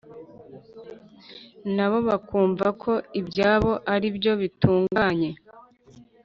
na 1.75 1.85
bo 1.91 1.99
bakumva 2.09 2.67
ko 2.81 2.93
ibyabo 3.19 3.71
ari 3.93 4.07
byo 4.17 4.33
bitunganye. 4.41 5.29